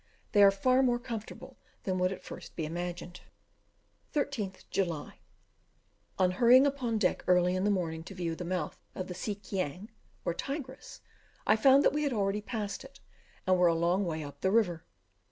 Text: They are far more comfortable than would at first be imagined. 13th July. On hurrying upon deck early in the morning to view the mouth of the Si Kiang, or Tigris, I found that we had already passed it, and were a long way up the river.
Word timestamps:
They 0.31 0.41
are 0.41 0.49
far 0.49 0.81
more 0.81 0.97
comfortable 0.97 1.59
than 1.83 1.99
would 1.99 2.11
at 2.11 2.23
first 2.23 2.55
be 2.55 2.65
imagined. 2.65 3.21
13th 4.15 4.63
July. 4.71 5.19
On 6.17 6.31
hurrying 6.31 6.65
upon 6.65 6.97
deck 6.97 7.23
early 7.27 7.55
in 7.55 7.65
the 7.65 7.69
morning 7.69 8.03
to 8.05 8.15
view 8.15 8.33
the 8.33 8.43
mouth 8.43 8.79
of 8.95 9.05
the 9.05 9.13
Si 9.13 9.35
Kiang, 9.35 9.91
or 10.25 10.33
Tigris, 10.33 11.01
I 11.45 11.55
found 11.55 11.83
that 11.83 11.93
we 11.93 12.01
had 12.01 12.13
already 12.13 12.41
passed 12.41 12.83
it, 12.83 12.99
and 13.45 13.59
were 13.59 13.67
a 13.67 13.75
long 13.75 14.03
way 14.03 14.23
up 14.23 14.41
the 14.41 14.49
river. 14.49 14.83